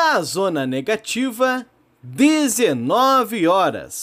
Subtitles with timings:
[0.00, 1.66] Na zona negativa,
[2.04, 4.02] 19 horas.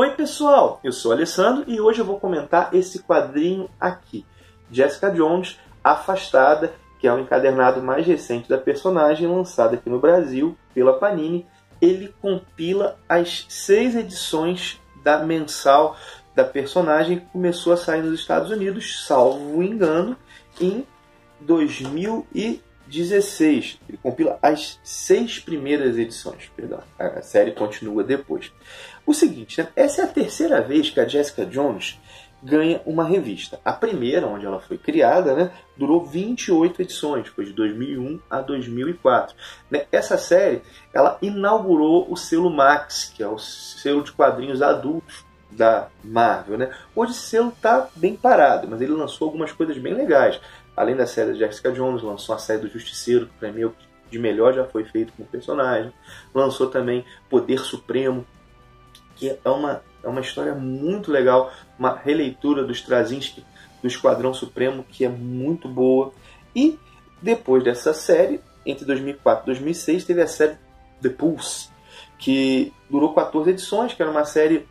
[0.00, 4.24] Oi pessoal, eu sou Alessandro e hoje eu vou comentar esse quadrinho aqui,
[4.70, 10.56] Jessica Jones Afastada, que é o encadernado mais recente da personagem, lançado aqui no Brasil
[10.72, 11.48] pela Panini.
[11.82, 15.96] Ele compila as seis edições da mensal
[16.32, 20.16] da personagem que começou a sair nos Estados Unidos, salvo engano,
[20.60, 20.86] em
[22.88, 23.78] 2016.
[23.88, 26.80] Ele compila as seis primeiras edições, perdão.
[26.98, 28.52] A série continua depois.
[29.06, 29.68] O seguinte, né?
[29.76, 31.98] essa é a terceira vez que a Jessica Jones
[32.42, 33.60] ganha uma revista.
[33.64, 39.34] A primeira, onde ela foi criada, né, durou 28 edições, foi de 2001 a 2004.
[39.70, 39.86] Né?
[39.90, 45.88] Essa série, ela inaugurou o selo Max, que é o selo de quadrinhos adultos da
[46.04, 46.58] Marvel.
[46.58, 46.70] Né?
[46.94, 50.40] Hoje esse selo está bem parado, mas ele lançou algumas coisas bem legais.
[50.76, 53.66] Além da série da Jessica Jones, lançou a série do Justiceiro, que para mim é
[53.66, 53.74] o
[54.10, 55.92] de melhor já foi feito com o personagem.
[56.34, 58.26] Lançou também Poder Supremo,
[59.16, 63.44] que é uma, é uma história muito legal, uma releitura dos Straczynski
[63.82, 66.12] do Esquadrão Supremo, que é muito boa.
[66.54, 66.78] E
[67.20, 70.56] depois dessa série, entre 2004 e 2006, teve a série
[71.02, 71.68] The Pulse,
[72.18, 74.66] que durou 14 edições, que era uma série,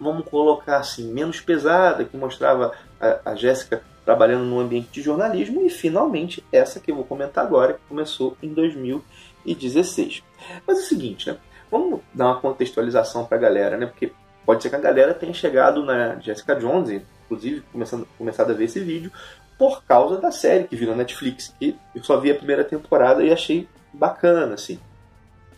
[0.00, 5.66] vamos colocar assim, menos pesada, que mostrava a, a Jéssica trabalhando no ambiente de jornalismo,
[5.66, 10.22] e finalmente essa que eu vou comentar agora, que começou em 2016.
[10.66, 11.36] Mas é o seguinte, né?
[11.70, 13.86] Vamos dar uma contextualização para a galera, né?
[13.86, 14.12] Porque
[14.44, 18.64] pode ser que a galera tenha chegado na Jessica Jones, inclusive começando, começado a ver
[18.64, 19.10] esse vídeo,
[19.58, 21.52] por causa da série que virou Netflix.
[21.58, 24.78] Que eu só vi a primeira temporada e achei bacana, assim.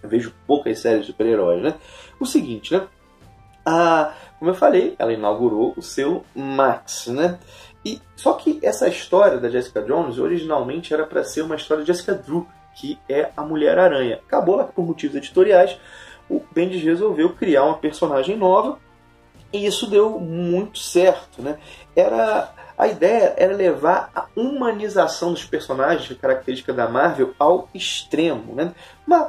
[0.03, 1.75] Eu vejo poucas séries de super-heróis, né?
[2.19, 2.87] O seguinte, né?
[3.67, 7.39] A, como eu falei, ela inaugurou o seu Max, né?
[7.85, 11.89] E só que essa história da Jessica Jones originalmente era para ser uma história de
[11.89, 14.21] Jessica Drew, que é a Mulher-Aranha.
[14.27, 15.79] Acabou lá por motivos editoriais,
[16.29, 18.79] o Bendis resolveu criar uma personagem nova
[19.53, 21.59] e isso deu muito certo, né?
[21.97, 28.73] Era a ideia era levar a humanização dos personagens, característica da Marvel, ao extremo, né?
[29.05, 29.29] Mas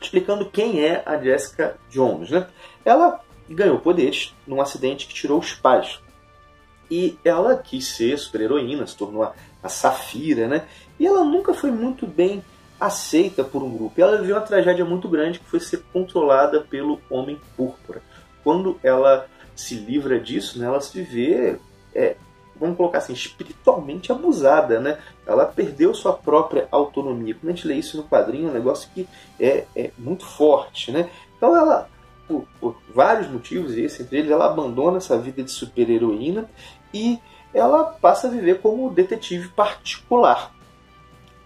[0.00, 2.46] explicando quem é a Jessica Jones, né?
[2.84, 3.20] Ela
[3.54, 6.00] ganhou poderes num acidente que tirou os pais.
[6.90, 9.32] E ela quis ser super-heroína, se tornou a,
[9.62, 10.66] a Safira, né?
[10.98, 12.42] E ela nunca foi muito bem
[12.82, 13.94] aceita por um grupo.
[13.96, 18.02] E ela viveu uma tragédia muito grande que foi ser controlada pelo Homem Púrpura.
[18.42, 21.58] Quando ela se livra disso, né, ela se vê,
[21.94, 22.16] é,
[22.56, 24.80] vamos colocar assim, espiritualmente abusada.
[24.80, 24.98] Né?
[25.24, 27.34] Ela perdeu sua própria autonomia.
[27.34, 29.08] Quando a gente lê isso no quadrinho, é um negócio que
[29.38, 30.90] é, é muito forte.
[30.90, 31.08] Né?
[31.36, 31.88] Então ela,
[32.32, 36.48] por, por vários motivos, e esse entre eles, ela abandona essa vida de super-heroína
[36.92, 37.18] e
[37.52, 40.52] ela passa a viver como detetive particular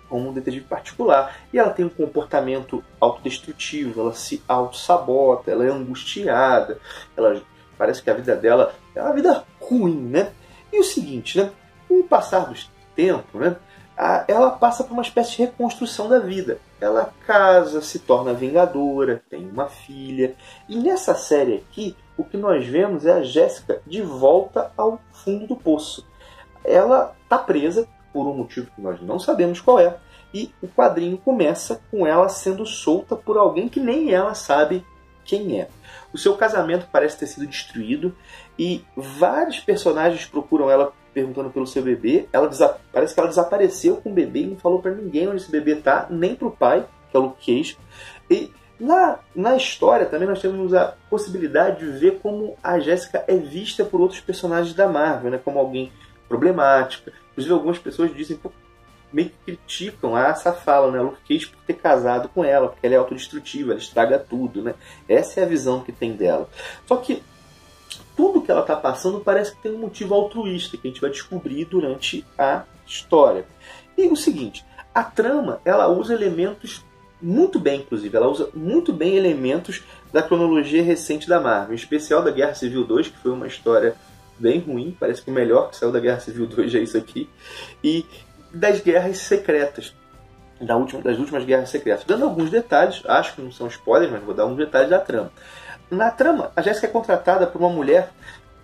[0.08, 1.36] como um detetive particular.
[1.52, 6.78] E ela tem um comportamento autodestrutivo, ela se auto-sabota, ela é angustiada,
[7.16, 7.42] ela
[7.76, 10.32] parece que a vida dela é uma vida ruim, né?
[10.72, 11.50] E o seguinte, né?
[11.88, 12.54] Com o passar do
[12.94, 13.56] tempo, né?
[14.28, 16.58] ela passa por uma espécie de reconstrução da vida.
[16.81, 20.34] Ela casa, se torna vingadora, tem uma filha.
[20.69, 25.47] E nessa série aqui, o que nós vemos é a Jéssica de volta ao fundo
[25.47, 26.06] do poço.
[26.65, 29.97] Ela está presa por um motivo que nós não sabemos qual é,
[30.33, 34.84] e o quadrinho começa com ela sendo solta por alguém que nem ela sabe
[35.26, 35.68] quem é.
[36.12, 38.14] O seu casamento parece ter sido destruído
[38.58, 42.28] e vários personagens procuram ela perguntando pelo seu bebê.
[42.32, 42.50] Ela
[42.92, 45.76] parece que ela desapareceu com o bebê e não falou para ninguém onde esse bebê
[45.76, 47.78] tá, nem para o pai, que é o Luke Cage.
[48.30, 53.36] E na, na história também nós temos a possibilidade de ver como a Jéssica é
[53.36, 55.40] vista por outros personagens da Marvel, né?
[55.42, 55.90] como alguém
[56.28, 57.12] problemática.
[57.32, 58.38] Inclusive, algumas pessoas dizem,
[59.12, 61.00] meio que criticam essa fala, né?
[61.00, 64.74] Luke Cage por ter casado com ela, porque ela é autodestrutiva, ela estraga tudo, né?
[65.08, 66.48] Essa é a visão que tem dela.
[66.86, 67.22] Só que
[68.16, 71.10] tudo que ela está passando parece que tem um motivo altruísta que a gente vai
[71.10, 73.44] descobrir durante a história.
[73.97, 74.64] E o seguinte,
[74.94, 76.84] a trama ela usa elementos
[77.20, 79.82] muito bem, inclusive, ela usa muito bem elementos
[80.12, 83.97] da cronologia recente da Marvel, em especial da Guerra Civil 2, que foi uma história
[84.38, 87.28] bem ruim, parece que o melhor que saiu da Guerra Civil 2 é isso aqui,
[87.82, 88.04] e
[88.56, 89.94] das guerras secretas,
[90.60, 92.04] da última, das últimas guerras secretas.
[92.04, 95.30] Dando alguns detalhes, acho que não são spoilers, mas vou dar alguns detalhes da trama.
[95.91, 98.10] Na trama, a Jéssica é contratada por uma mulher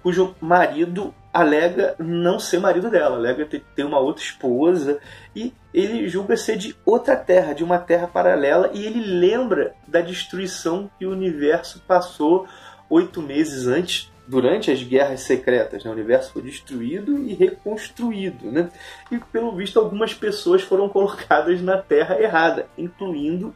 [0.03, 4.99] cujo marido alega não ser marido dela, alega ter uma outra esposa
[5.35, 10.01] e ele julga ser de outra terra, de uma terra paralela e ele lembra da
[10.01, 12.47] destruição que o universo passou
[12.91, 15.91] oito meses antes durante as guerras secretas, né?
[15.91, 18.71] o universo foi destruído e reconstruído, né?
[19.11, 23.55] E pelo visto algumas pessoas foram colocadas na Terra errada, incluindo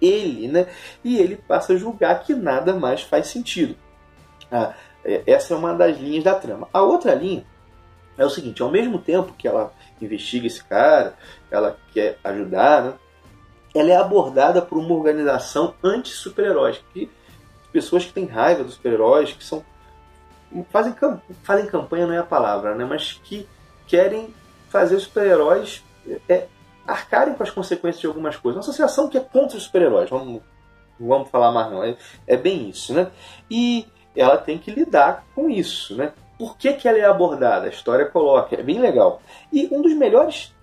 [0.00, 0.66] ele, né?
[1.04, 3.76] E ele passa a julgar que nada mais faz sentido.
[4.50, 4.74] Ah,
[5.04, 6.68] é, essa é uma das linhas da trama.
[6.72, 7.44] A outra linha
[8.16, 11.14] é o seguinte: ao mesmo tempo que ela investiga esse cara,
[11.50, 12.94] ela quer ajudar, né?
[13.74, 16.82] Ela é abordada por uma organização anti-super-heróis,
[17.70, 19.62] pessoas que têm raiva dos super-heróis, que são
[20.70, 20.94] fazem,
[21.42, 22.84] fazem campanha não é a palavra, né?
[22.84, 23.48] mas que
[23.86, 24.34] querem
[24.68, 25.84] fazer os super-heróis
[26.28, 26.46] é,
[26.86, 28.56] arcarem com as consequências de algumas coisas.
[28.56, 30.42] Uma associação que é contra os super-heróis, vamos,
[30.98, 31.96] vamos falar mais não, é,
[32.26, 32.94] é bem isso.
[32.94, 33.10] Né?
[33.50, 35.94] E ela tem que lidar com isso.
[35.94, 36.12] Né?
[36.38, 37.66] Por que, que ela é abordada?
[37.66, 39.20] A história coloca, é bem legal.
[39.52, 40.54] E um dos melhores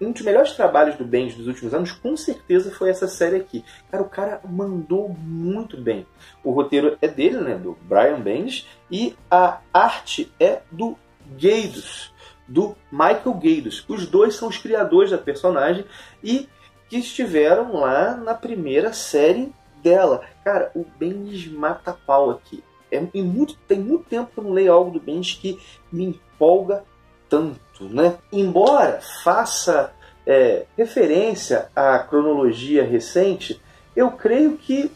[0.00, 3.64] um dos melhores trabalhos do Bendis dos últimos anos, com certeza, foi essa série aqui.
[3.90, 6.06] Cara, o cara mandou muito bem.
[6.44, 7.54] O roteiro é dele, né?
[7.54, 8.66] Do Brian Bendis.
[8.90, 10.96] E a arte é do
[11.40, 12.12] Gaidos,
[12.46, 13.84] do Michael Gaidos.
[13.88, 15.84] Os dois são os criadores da personagem
[16.22, 16.48] e
[16.88, 19.52] que estiveram lá na primeira série
[19.82, 20.24] dela.
[20.44, 22.62] Cara, o Bendis mata pau aqui.
[22.90, 25.58] É, muito, tem muito tempo que eu não leio algo do Bendis que
[25.90, 26.84] me empolga
[27.28, 28.16] tanto, né?
[28.32, 29.92] Embora faça
[30.26, 33.60] é, referência à cronologia recente,
[33.94, 34.90] eu creio que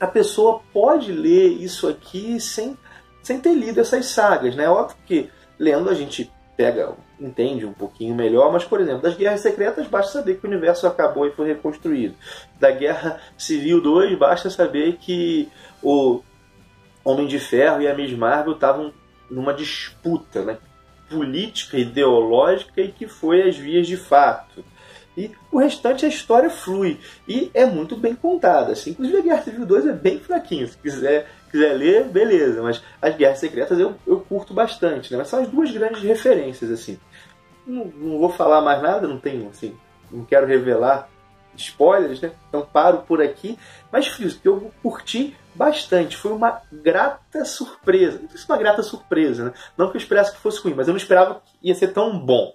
[0.00, 2.76] a pessoa pode ler isso aqui sem,
[3.22, 4.68] sem ter lido essas sagas, né?
[4.68, 9.40] Óbvio que lendo a gente pega, entende um pouquinho melhor, mas por exemplo, das Guerras
[9.40, 12.14] Secretas basta saber que o universo acabou e foi reconstruído.
[12.58, 15.48] Da Guerra Civil 2 basta saber que
[15.82, 16.22] o
[17.04, 18.92] Homem de Ferro e a Miss Marvel estavam
[19.30, 20.58] numa disputa, né?
[21.08, 24.64] Política, ideológica e que foi as vias de fato.
[25.16, 28.72] E o restante a história flui e é muito bem contada.
[28.72, 28.90] Assim.
[28.90, 30.68] Inclusive a Guerra Civil 2 é bem fraquinho.
[30.68, 32.62] Se quiser, quiser ler, beleza.
[32.62, 35.10] Mas as Guerras Secretas eu, eu curto bastante.
[35.10, 35.18] Né?
[35.18, 36.70] Mas são as duas grandes referências.
[36.70, 36.98] assim.
[37.66, 39.74] Não, não vou falar mais nada, não tenho, assim,
[40.10, 41.08] não quero revelar
[41.62, 42.32] spoilers, né?
[42.48, 43.58] Então paro por aqui.
[43.90, 46.16] Mas fiz que eu curti bastante.
[46.16, 48.20] Foi uma grata surpresa.
[48.20, 49.52] Não se uma grata surpresa, né?
[49.76, 52.18] Não que eu esperasse que fosse ruim, mas eu não esperava que ia ser tão
[52.18, 52.54] bom.